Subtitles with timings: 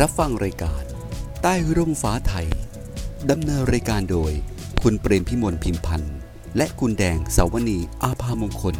[0.00, 0.84] รับฟังรายการ
[1.42, 2.48] ใต้ร่มฟ้าไทย
[3.30, 4.32] ดำเนินรายการโดย
[4.82, 6.16] คุณเปรมพิมลพิมพันธ์
[6.56, 8.76] และคุณแดงสาวนีอาภามงคล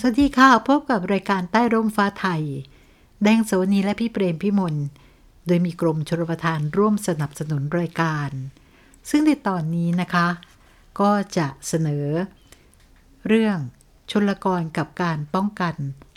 [0.00, 2.42] สวัสดีค่ะ พบกับรายการใต้ร่มฟ้าไทย
[3.22, 4.74] แดงโสนีและพี่เปรมพิมล
[5.46, 8.30] โดยมีกรมชลประทานร่วมสนับสนุนรายการ
[9.10, 10.28] ซึ่งในตอนนี้นะคะ
[11.00, 12.06] ก็จะเสนอ
[13.28, 13.58] เรื่อง
[14.10, 15.74] ชนลกรกับการป้องกัน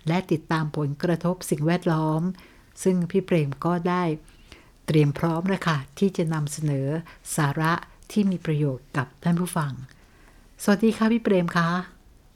[0.08, 2.22] และติดตามผลกระทบสิ่งแวดล้อม
[2.84, 4.04] ซึ่งพี่เปรมก็ได้
[4.88, 6.88] เตรียมพร้อมแล้วค่ะที่จะนำเสนอ
[7.36, 7.74] สาระ
[8.12, 9.72] ที่มีประโยชน์กับท่านผู้ฟัง
[10.64, 11.70] สวัสดีค่ะพี่เปรมคะ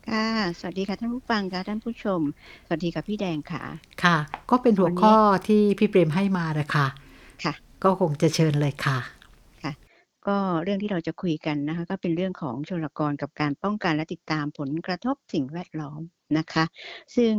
[0.10, 0.28] ค่ะ
[0.60, 2.22] สวัสดีค่ะท่านผู้ฟังค่ะท่านผู้ชม
[2.66, 3.64] สวัสดีค่ะพี่แดงค่ะ
[4.04, 4.18] ค่ะ
[4.50, 6.88] ก็เป็นหัววันนี้ข้อที่พี่เปรมให้มาเลยค่ะ
[7.44, 8.98] ค่ะ ก็คงจะเชิญเลยค่ะ
[10.28, 16.02] ก็เรื่องที่เราจะคุยกันนะคะก็เป็นเรื่องของชลกรกับการป้องกันและติดตามผลกระทบสิ่งแวดล้อม
[16.38, 16.64] นะคะ
[17.16, 17.34] ซึ่ง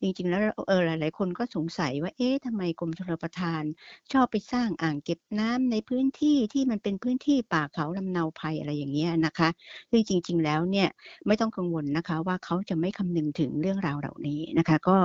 [0.00, 3.62] จริงๆแล้วเออหลาย ๆ คนก็สงสัยว่าเอ๊ะทำไมกรมชลประทาน
[4.12, 9.48] ชอบไปสร้างอ่างเก็บน้ำในพื้นที่ที่มันเป็นพื้นที่ป่าเขาลำเนาภัยอะไรอย่างเงี้ยนะคะ
[9.90, 10.88] ซึ่งจริง ๆ แล้วเนี่ย
[11.26, 14.96] ไม่ต้องกังวลนะคะ ว่าเขาจะไม่คำนึงถึงเรื่องราวเหล่านี้นะคะ ก็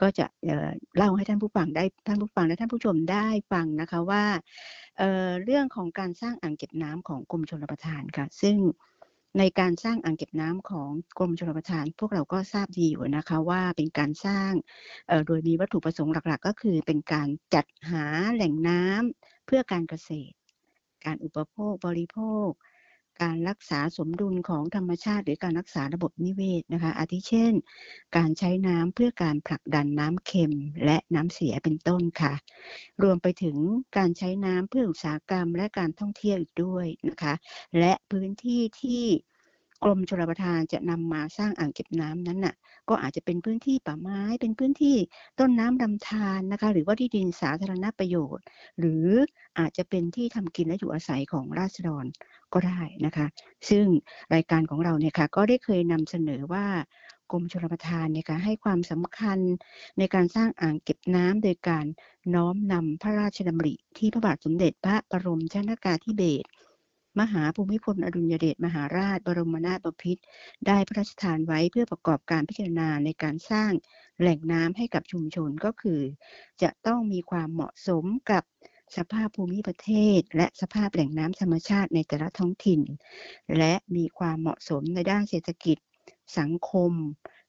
[0.00, 4.24] ก็จะเเล่าให้ท่านผู้ฟังได้ท่านผู้ฟังและท่านผู้ชมได้ฟังนะคะว่า
[4.98, 8.56] เเรื่องของการสร้างอ่างเก็บน้ำของกรมชลประทานค่ะ ซึ่ง
[9.38, 14.52] ในการสร้างอ่างเก็บน้ำของกรมชลประทาน พวกเราก็ทราบดีอยู่นะคะว่าเป็นการสร้าง
[15.26, 20.36] โดยมีวัตถุประสงค์หลัก ๆ ก็คือเป็นการจัดหาแหล่งน้ำเพื่อการเกษตร
[21.04, 22.50] การอุปโภคบริโภค
[23.22, 27.52] การรักษาสมดุลของธรรมชาติ หรือการรักษาระบบนิเวศนะคะ อาทิเช่น
[28.16, 30.52] การใช้น้ำเพื่อการผลักดันน้ำเค็ม
[30.84, 32.34] และน้ำเสียเป็นต้นค่ะ
[33.02, 33.56] รวมไปถึง
[33.96, 37.34] การใช้น้ำเพื่ออุตสาหกรรมและการท่องเที่ยวอีกด้วยนะคะ
[37.78, 39.04] และพื้นที่ที่
[39.84, 42.54] กรมชลประทานจะนำมาสร้างอ่างเก็บน้ำนั้นน่ะ
[42.88, 44.96] ก็อาจจะเป็นพื้นที่ป่าไม้ เป็นพื้นที่
[45.38, 48.44] ต้นน้ำลำธารนะคะ หรือว่าที่ดินสาธารณประโยชน์
[48.78, 49.06] หรือ
[49.58, 52.04] อาจจะเป็นที่ทำกินและอยู่อาศัยของราษฎร
[52.52, 53.26] ก็ได้นะคะ
[53.68, 53.86] ซึ่ง
[54.34, 56.66] รายการของเราเนี่ยค่ะก็ได้เคยนำเสนอว่า
[57.32, 59.38] กรมชลประทานเนี่ยค่ะให้ความสำคัญ
[59.98, 61.86] ในการสร้างอ่างเก็บน้ำโดยการ
[62.34, 66.48] น้อมนำพระราชดำริที่พระบาทสมเด็จพระบรมชนกาธิเบศร
[67.20, 70.22] มหาภูมิพลอดุลยเดชมหาราช บรมนาถบพิตร
[70.66, 73.72] ได้พระราชทานไว้เพื่อประกอบการพิจารณาในการสร้าง
[74.20, 76.00] แหล่งน้ำให้กับชุมชนก็คือ
[76.62, 78.44] จะต้องมีความเหมาะสมกับ
[78.96, 82.80] สภาพภูมิประเทศ และสภาพแหล่งน้ำธรรมชาติในแต่ละท้องถิ่น
[83.58, 85.78] และมีความเหมาะสมในด้านเศรษฐกิจ
[86.38, 86.92] สังคม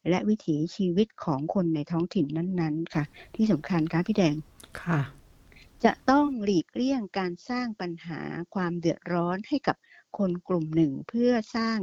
[0.09, 3.03] และวิถีชีวิตของคนในท้องถิ่นนั้น ๆ ค่ะ
[3.35, 4.35] ที่สำคัญค่ะพี่แดง
[4.81, 5.00] ค่ะ
[5.85, 8.21] จะต้องหลีกเลี่ยงการสร้างปัญหา
[8.55, 9.77] ความเดือดร้อนให้กับ
[10.17, 11.79] คนกลุ่มหนึ่งเพื่อสร้าง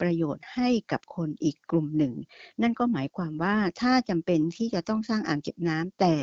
[0.00, 2.14] ประโยชน์ให้กับคนอีกกลุ่มหนึ่ง
[2.62, 6.16] นั่นก็หมายความว่าถ้าจำเป็นที่จะต้องสร้างอ่างเก็บน้ำแต่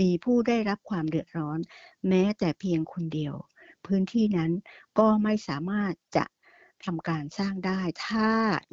[0.00, 1.58] มีผู้ได้รับความเดือดร้อน
[2.08, 3.34] แม้แต่เพียงคนเดียว
[3.86, 4.52] พื้นที่นั้น
[4.98, 6.24] ก็ไม่สามารถจะ
[6.84, 8.28] ทำการสร้างได้ ถ้า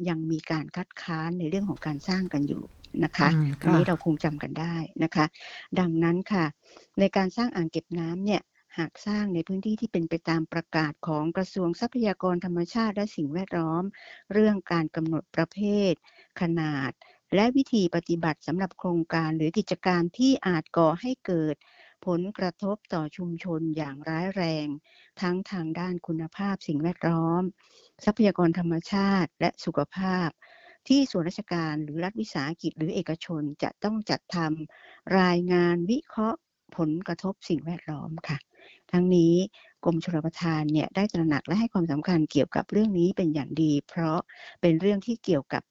[0.08, 2.62] ยังมีการคัดค้านในเรื่องของการสร้างกันอยู่
[3.04, 5.26] นะคะอืมอันนี้ค่ะเราคงจำกันได้นะคะ
[5.78, 6.44] ดังนั้นค่ะ
[6.98, 8.42] ในการสร้างอ่างเก็บน้ำเนี่ย
[8.78, 13.84] หากสร้างในพื้นที่ที่เป็นไปตามประกาศของกระทรวงทรัพยากรธรรมชาติและสิ่งแวดล้อม
[14.32, 15.58] เรื่องการกำหนดประเภ
[15.90, 15.92] ท
[16.40, 16.90] ขนาด
[17.34, 21.56] และวิธีปฏิบัติสำหรับโครงการหรือกิจการที่อาจก่อให้เกิด
[22.04, 24.66] ผลกระทบต่อชุมชนอย่างร้ายแรง
[25.20, 27.42] ทั้งทางด้านคุณภาพสิ่งแวดล้อม
[28.04, 30.28] ทรัพยากรธรรมชาติและสุขภาพ
[30.88, 36.38] ที่ส่วนราชการหรือรัฐวิสาหกิจหรือเอกชนจะต้องจัดทำรายงานวิเคราะห์
[36.76, 38.38] ผลกระทบสิ่งแวดล้อมค่ะ
[38.92, 39.34] ทั้งนี้
[39.84, 44.18] กรมชลประทานเนี่ยได้ตระหนักและให้ความสำคัญเกี่ยวกับเรื่องนี้เป็นอย่างดี เพราะ
[44.60, 45.62] เป็นเรื่องที่เกี่ยวกับ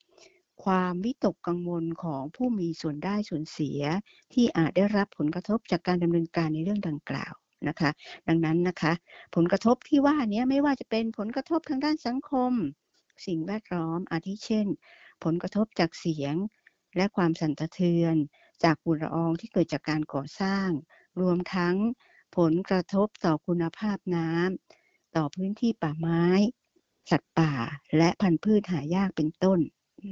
[0.66, 3.82] ความวิตกกังวลของผู้มีส่วนได้ส่วนเสีย
[4.34, 7.34] ที่อาจได้รับผลกระทบจากการดำเนินการในเรื่องดังกล่าว
[7.68, 7.90] นะคะ
[8.28, 8.94] ดังนั้นนะคะ
[9.36, 12.52] ผลกระทบที่ว่านี้ไม่ว่าจะเป็นผลกระทบทางด้านสังคม
[13.26, 14.68] สิ่งแวดล้อมอาทิเช่น
[15.24, 16.36] ผลกระทบจากเสียง
[16.98, 18.16] และความสั่นสะเทือน
[18.64, 20.70] จากฝุ่นละอองที่เกิดจากการก่อสร้าง
[21.22, 21.76] รวมทั้ง
[22.38, 26.26] ผลกระทบต่อคุณภาพน้ำต่อพื้นที่ป่าไม้
[27.10, 27.52] สัตว์ป่า
[27.98, 29.60] และพันธุ์พืชหายากเป็นต้น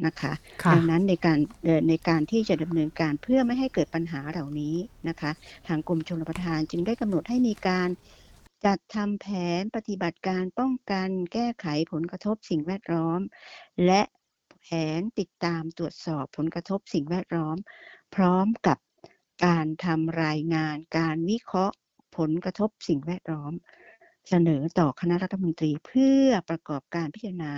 [0.05, 4.75] นะคะค่ะดังนั้นในการเอ่อในการที่จะดำเนินการเพื่อไม่ให้เกิดปัญหาเหล่านี้
[5.07, 5.31] นะคะ
[5.67, 7.89] ทางกรมชลประทานจึงได้กำหนดให้มีการ
[8.65, 9.25] จัดทำแผ
[9.61, 13.19] นปฏิบัติการป้องกันแก้ไขผลกระทบสิ่งแวดล้อม
[13.85, 14.01] และ
[14.61, 14.67] แผ
[14.99, 17.57] นติดตามตรวจสอบผลกระทบสิ่งแวดล้อม
[18.15, 18.77] พร้อมกับ
[19.45, 21.75] การทำรายงานการวิเคราะห์
[22.17, 23.53] ผลกระทบสิ่งแวดล้อม
[24.29, 27.53] เสนอต่อคณะรัฐมนตรีเพื่อประกอบการพิจารณา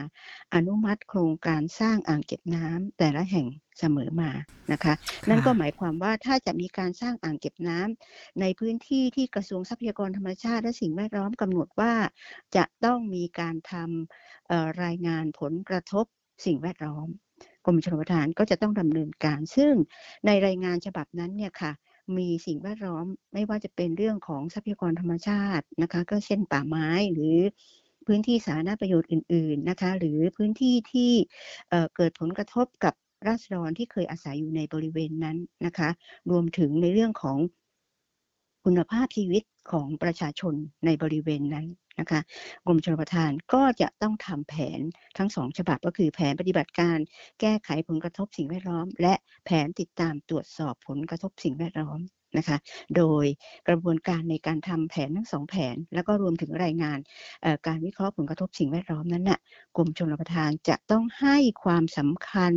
[0.53, 3.47] อนุมัติโครงการสร้างอ่างเก็บน้ำแต่ละแห่ง
[3.79, 4.31] เสมอมา
[4.71, 4.93] นะคะ
[5.29, 11.93] นั่นก็หมายความว่าถ้าจะมีการสร้างอ่างเก็บน้ำในพื้นที่ที่กระทรวงทรัพยากรธรรมชาติและสิ่งแวดล้อมกำหนดว่า
[12.55, 16.05] จะต้องมีการทำรายงานผลกระทบ
[16.45, 17.07] สิ่งแวดล้อม
[17.65, 19.73] กรมชลประทานก็จะต้องดำเนินการ ซึ่ง
[20.25, 21.71] ในรายงานฉบับนั้นเนี่ยค่ะ
[22.17, 27.37] มีสิ่งแวดล้อมไม่ว่าจะเป็นเรื่องของทรัพยากรธรรมชาตินะคะ ก็เช่นป่าไม้หรือ
[28.07, 31.11] พื้นที่สาธารณประโยชน์อื่น ๆนะคะ หรือพื้นที่ที่
[31.95, 32.93] เกิดผลกระทบกับ
[33.27, 35.89] ราษฎรที่เคยอาศัยอยู่ในบริเวณนั้นนะคะ
[36.29, 37.37] รวมถึงในเรื่องของ
[38.63, 40.53] คุณภาพชีวิตของประชาชน
[40.85, 41.65] ในบริเวณนั้น
[41.99, 42.19] นะคะ
[42.67, 44.79] กรมชลประทานก็จะต้องทำแผน
[45.17, 46.97] ทั้งสองฉบับก็คือแผนปฏิบัติการ
[47.41, 49.13] แก้ไขผลกระทบสิ่งแวดล้อม และ
[49.45, 51.99] แผนติดตามตรวจสอบผลกระทบสิ่งแวดล้อม
[52.37, 52.57] นะคะ
[52.97, 53.25] โดย
[53.67, 56.99] กระบวนการในการทำแผนทั้งสองแผน แล้วก็รวมถึงรายงาน
[57.67, 59.39] การวิเคราะห์ผลกระทบสิ่งแวดล้อมนั้นนะ่ะ
[59.77, 62.53] กรมชลประทานจะต้องให้ความสำคัญ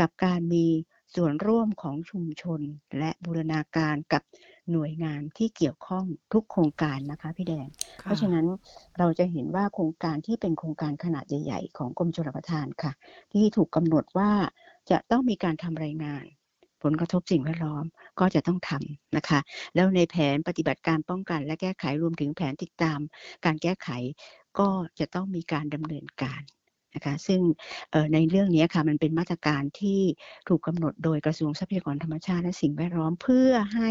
[0.00, 0.66] กับการมี
[1.16, 2.60] ส่วนร่วมของชุมชน
[2.98, 4.22] และบูรณาการกับ
[4.70, 7.68] หน่วยงานที่เกี่ยวข้องทุกโครงการนะคะพี่แดง
[8.02, 8.46] เพราะฉะนั้น
[8.98, 12.92] เราจะเห็นว่าโครงการที่เป็นโครงการขนาดใหญ่ ๆ ของกรมชลประทานค่ะ
[13.32, 14.30] ที่ถูกกำหนดว่า
[14.90, 16.24] จะต้องมีการทำรายงาน
[16.82, 17.84] ผลกระทบสิ่งแวดล้อม
[18.20, 19.40] ก็จะต้องทำนะคะ
[19.74, 22.98] แล้วในแผนปฏิบัติการป้องกัน และแก้ไขรวมถึงแผนติดตาม
[23.44, 23.88] การแก้ไข
[24.58, 24.68] ก็
[24.98, 26.42] จะต้องมีการดำเนินการ
[26.94, 27.40] นะคะซึ่ง
[28.12, 30.00] ในเรื่องนี้ค่ะมันเป็นมาตรการที่
[30.48, 33.90] ถูกกำหนดโดยกระทรวงทรัพยากรธรรมชาติและสิ่งแวดล้อมเพื่อให้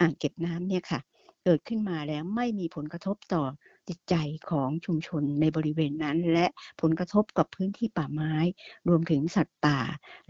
[0.00, 1.00] อ่างเก็บน้ำเนี่ยค่ะ
[1.44, 3.44] เกิดขึ้นมาแล้วไม่มีผลกระทบต่อ
[3.88, 4.14] จิตใจ
[4.50, 6.46] ของชุมชนในบริเวณนั้น และ
[6.80, 8.34] ผลกระทบกับพื้นที่ป่าไม้
[8.88, 9.80] รวมถึงสัตว์ป่า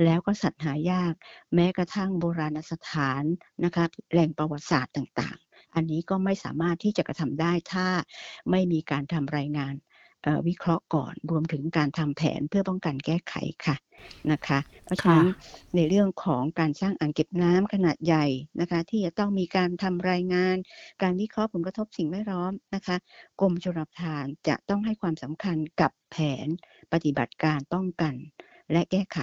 [0.05, 1.15] แล้วก็สัตว์หายาก
[1.55, 3.23] แม้กระทั่งโบราณสถาน
[3.65, 7.87] นะคะแหล่งประวัติศาสตร์ต่าง ๆ อันนี้ก็ไม่สามารถที่จะกระทำได้ถ้า
[8.51, 9.75] ไม่มีการทำรายงาน
[10.49, 13.35] วิเคราะห์ก่อนรวมถึงการทำแผนเพื่อป้องกันแก้ไข
[13.67, 13.77] ค่ะ
[14.33, 15.27] นะคะ เพราะฉะนั้น
[15.77, 18.27] ในเรื่องของการสร้างอ่างเก็บน้ำขนาดใหญ่
[18.61, 20.57] นะคะ ที่จะต้องมีการทำรายงาน
[21.03, 22.97] การวิเคราะห์ผลกระทบสิ่งแวดล้อมนะคะ
[23.41, 26.47] กรมชลประทานจะต้องให้ความสำคัญกับแผน
[26.93, 28.15] ปฏิบัติการป้องกัน
[28.73, 29.19] และแก้ไข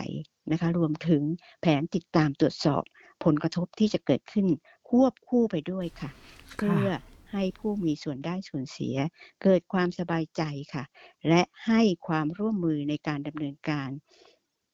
[0.51, 1.21] นะคะ รวมถึง
[1.61, 2.83] แผนติดตามตรวจสอบ
[3.23, 4.47] ผลกระทบที่จะเกิดขึ้น
[4.89, 6.11] ควบคู่ไปด้วยค่ะ
[6.57, 6.85] เพื่อ
[7.31, 8.97] ให้ผู้มีส่วนได้ส่วนเสีย
[9.43, 10.43] เกิดความสบายใจ
[10.73, 10.83] ค่ะ
[11.27, 13.89] และให้ความร่วมมือในการดำเนินการ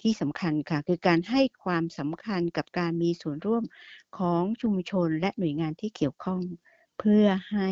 [0.01, 3.63] ที่สำคัญค่ะ คือการให้ความสำคัญกับการมีส่วนร่วม
[4.17, 6.41] ของชุมชนและหน่วยงานที่เกี่ยวข้อง
[6.99, 7.69] เพื่อให้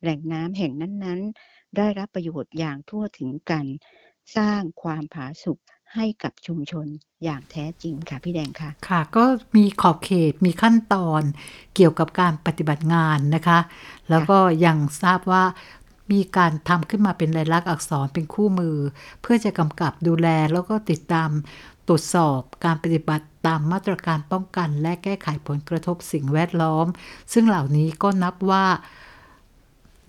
[0.00, 0.72] แหล่งน้ำแห่ง
[1.04, 3.66] นั้นๆ ได้รับประโยชน์อย่างทั่วถึงกัน
[4.36, 5.58] สร้างความผาสุก
[5.94, 6.86] ให้กับชุมชน
[7.24, 9.24] อย่างแท้จริงค่ะพี่แดงค่ะ ค่ะ ก็
[9.56, 11.22] มีขอบเขตมีขั้นตอน
[11.74, 13.58] เกี่ยวกับการปฏิบัติงานนะคะ
[14.10, 15.44] แล้วก็ยังทราบว่า
[16.12, 18.76] มีการทำขึ้นมาเป็นลายลักษณ์อักษรเป็นคู่มือ
[19.22, 21.30] เพื่อจะกำกับดูแลแล้วก็ติดตาม
[21.88, 26.86] ตรวจสอบการปฏิบัติตามมาตรการป้องกันและแก้ไขผลกระทบสิ่งแวดล้อม
[27.32, 28.64] ซึ่งเหล่านี้ก็นับว่า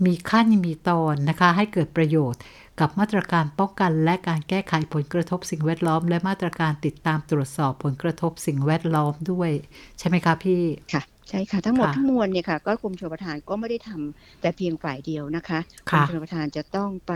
[0.06, 2.42] มีขั้นมีตอนนะคะ ให้เกิดประโยชน์
[2.80, 9.52] กับมาตรการป้องกันและการแก้ไขผลกระทบสิ่งแวดล้อม และมาตรการติดตามตรวจสอบผลกระทบสิ่งแวดล้อมด้วย
[10.00, 10.62] ใช่ไหมคะพี่
[10.94, 15.60] ค่ะ ใช่ค่ะทั้งหมดทั้งมวลเนี่ยค่ะก็กรมชลประทานก็ไม่ได้ทำแต่เพียงฝ่ายเดียวนะคะ
[15.92, 17.14] กรมชลประทานจะต้องไป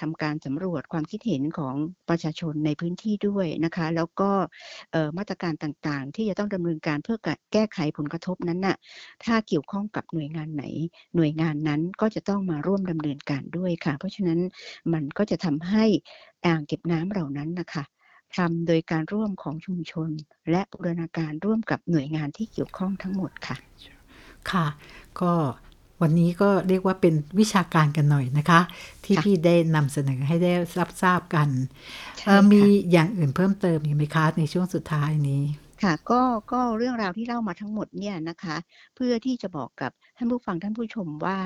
[0.00, 1.74] ทำการสำรวจความคิดเห็นของ
[2.08, 4.30] ประชาชนในพื้นที่ด้วยนะคะ แล้วก็
[5.18, 7.18] มาตรการต่างๆ ที่จะต้องดำเนินการเพื่อ
[7.52, 8.76] แก้ไขผลกระทบนั้นน่ะ
[9.24, 10.64] ถ้าเกี่ยวข้องกับหน่วยงานไหน
[11.16, 14.40] หน่วยงานนั้นก็จะต้องมาร่วมดำเนินการด้วยค่ะ เพราะฉะนั้น
[14.92, 15.84] มันก็จะทำให้
[16.46, 17.84] อ่างเก็บน้ำเหล่านั้นนะคะ
[18.36, 20.10] ทำโดยการร่วมของชุมชน
[20.50, 23.56] และบูรณาการร่วมกับหน่วยงานที่เกี่ยวข้องทั้งหมดค่ะ
[24.50, 24.66] ค่ะ
[25.20, 25.32] ก็
[26.02, 28.60] วันนี้ก็เรียกว่าเป็นวิชาการกันหน่อยนะคะ
[29.04, 31.48] ที่พี่ได้นำเสนอให้ได้รับทราบกัน
[32.52, 32.62] มี
[32.92, 35.42] อย่างอื่นเพิ่มเติมอีกไหมคะในช่วงสุดท้ายนี้
[35.82, 36.20] ค่ะก็
[36.52, 38.56] ก็เรื่องราวที่เล่ามาทั้งหมดเนี่ยนะคะ
[38.94, 41.38] เพื่อที่จะบอกกับท่านผู้ฟังท่านผู้ชมว่า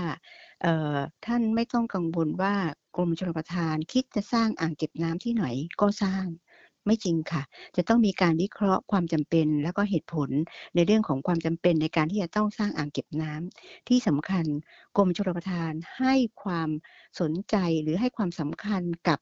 [1.26, 2.54] ท่านไม่ต้องกังวลว่า
[2.96, 5.44] กรมชลประทานคิดจะสร้างอ่างเก็บน้ำที่ไหน
[5.80, 6.24] ก็สร้าง
[6.88, 7.42] ไม่จริงค่ะ
[7.76, 10.30] จะต้องมีการวิเคราะห์ความจำเป็น แล้วก็เหตุผล
[10.74, 14.46] ในเรื่องของความจำเป็นในการที่จะต้องสร้างอ่างเก็บน้ำที่สำคัญ
[14.96, 16.70] กรมชลประทานให้ความ
[17.20, 19.18] สนใจหรือให้ความสำคัญกับ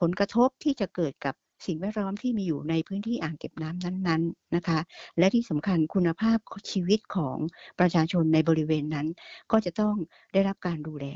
[0.00, 1.34] ผลกระทบที่จะเกิดกับ
[1.66, 4.78] สิ่งแวดล้อมที่มีอยู่ในพื้นที่อ่างเก็บน้ำนั้นๆนะคะ
[5.18, 6.38] และที่สำคัญคุณภาพ
[6.70, 7.38] ชีวิตของ
[7.80, 9.06] ประชาชนในบริเวณนั้น
[9.50, 9.96] ก็จะต้อง
[10.32, 11.06] ได้รับการดูแล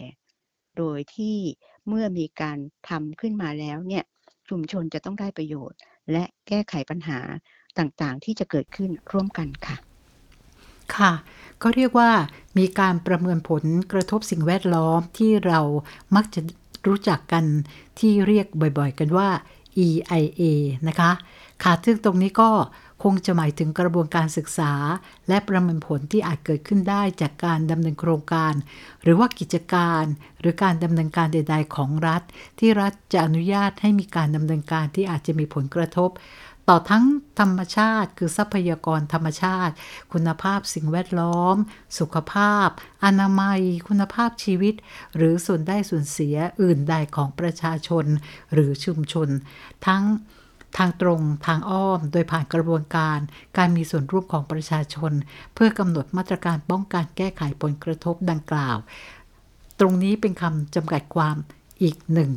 [0.78, 1.36] โดยที่
[1.88, 2.58] เมื่อมีการ
[2.88, 4.04] ทำขึ้นมาแล้วเนี่ย
[4.48, 5.78] ชุมชนจะต้องได้ประโยชน์
[6.12, 7.18] และแก้ไขปัญหา
[7.78, 9.76] ต่างๆ ที่จะเกิดขึ้นร่วมกันค่ะ
[10.96, 11.12] ค่ะ
[11.62, 12.10] ก็เรียกว่า
[12.58, 15.60] มีการประเมินผลกระทบสิ่งแวดล้อมที่เรา
[16.16, 16.40] มักจะ
[16.86, 17.44] รู้จักกัน
[17.98, 19.28] ที่เรียกบ่อยๆ กันว่า
[19.86, 20.42] EIA
[20.88, 21.10] นะคะ
[21.64, 22.50] ค่ะซึ่งตรงนี้ก็
[23.02, 24.72] คงจะหมายถึงกระบวนการศึกษา
[25.28, 28.54] และประเมินผลที่อาจเกิดขึ้นได้จากการดำเนินโครงการ
[29.02, 30.04] หรือว่ากิจการ
[30.40, 32.22] หรือการดำเนินการใด ๆ ของรัฐ
[32.58, 36.10] ที่รัฐจะอนุญาตให้มีการดำเนินการที่อาจจะมีผลกระทบ
[36.68, 37.04] ต่อทั้ง
[37.40, 39.74] ธรรมชาติ คือทรัพยากรธรรมชาติ
[40.12, 41.56] คุณภาพสิ่งแวดล้อม
[41.98, 42.68] สุขภาพ
[43.04, 44.74] อนามัย คุณภาพชีวิต
[45.16, 48.06] หรือส่วนได้ส่วนเสียอื่นใดของประชาชน
[48.52, 49.28] หรือชุมชน
[49.86, 50.04] ทั้ง
[50.76, 53.18] ทางตรงทางอ้อม โดยผ่านกระบวนการ
[53.58, 55.12] การมีส่วนร่วมของประชาชน
[55.54, 58.76] เพื่อกำหนดมาตรการป้องกันแก้ไขผลกระทบดังกล่าว
[59.80, 61.36] ตรงนี้เป็นคำจำกัดความ
[61.82, 62.30] อีกหนึ่ง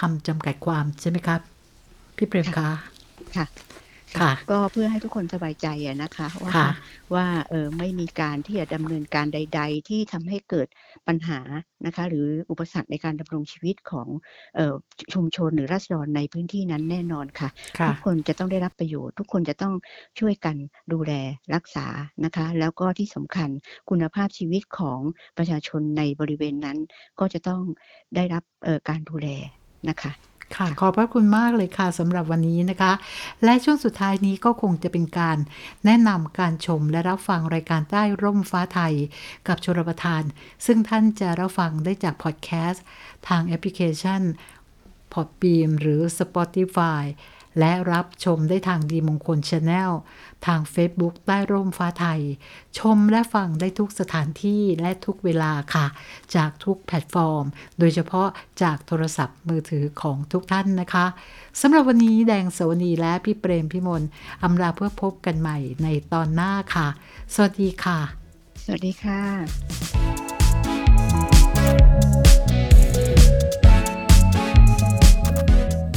[0.00, 1.40] คำจำกัดความใช่ไหมครับ
[2.16, 2.68] พี่เปรมคะค่ะ
[3.36, 3.46] ค่ะ
[4.50, 6.66] ก็เพื่อให้ทุกคนสบายใจอะนะคะว่าค่ะ
[7.14, 10.68] ว่าเออไม่มีการที่จะดำเนินการใด ๆ ที่ทำให้เกิด
[11.08, 11.40] ปัญหา
[11.86, 14.08] นะคะหรืออุปสรรคในการดำรงชีวิตของ
[14.56, 14.74] เอ่อ
[15.14, 19.74] ชุมชนหรือราษฎรในพื้นที่นั้นแน่นอนค่ะค่ะ ทุกคนจะต้องได้รับประโยชน์ ทุกคนจะต้อง
[20.18, 20.56] ช่วยกัน
[20.92, 21.12] ดูแล
[21.54, 21.86] รักษา
[22.24, 23.50] นะคะ แล้วก็ที่สำคัญ
[23.90, 25.00] คุณภาพชีวิตของ
[25.38, 26.78] ประชาชนในบริเวณนั้น
[27.20, 27.62] ก็จะต้อง
[28.14, 29.28] ได้รับเอ่อการดูแล
[29.88, 30.12] นะคะ
[30.56, 32.92] ค่ะขอบพระคุณมากเลยค่ะสำหรับวันนี้นะคะ
[33.44, 35.38] และช่วงสุดท้ายนี้ก็คงจะเป็นการ
[35.84, 38.94] แนะนำการชมและรับฟังรายการใต้ร่มฟ้าไทย
[39.48, 40.22] กับชลประทาน
[40.66, 42.84] ซึ่งท่านจะรับฟังได้จากพอดแคสต์
[43.28, 44.22] ทางแอปพลิเคชัน
[45.12, 47.02] พอดบีมหรือ Spotify
[47.58, 49.90] และรับชมได้ทางดีมงคล Channel
[50.46, 52.20] ทาง Facebook ใต้ร่มฟ้าไทย
[52.78, 55.86] ชมและฟังได้ทุกสถานที่และทุกเวลาค่ะ
[56.36, 57.44] จากทุกแพลตฟอร์ม
[57.78, 58.28] โดยเฉพาะ
[58.62, 61.06] จากโทรศัพท์มือถือของทุกท่านนะคะ
[61.60, 64.02] สำหรับวันนี้แดงสวนีและพี่เปรมพี่มน
[64.42, 66.88] อำลาเพื่อพบกันใหม่ในตอนหน้าค่ะ
[67.34, 67.98] สวัสดีค่ะ
[68.64, 69.22] สวัสดีค่ะ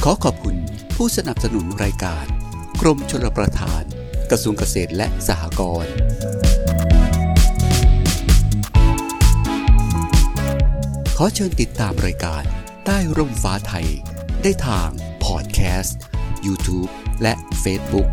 [0.04, 0.65] ขอขอบคุณ
[1.02, 2.24] ผู้สนับสนุนรายการ
[2.80, 3.82] กรมชลประทาน
[4.30, 5.92] กระทรวงเกษตรและสหกรณ์
[11.16, 12.42] ขอเชิญติดตามรายการ
[12.84, 13.88] ใต้ร่มฟ้าไทย
[14.42, 14.88] ได้ทาง
[15.24, 16.00] พอดแคสต์
[16.46, 16.90] YouTube
[17.22, 18.08] และ Facebook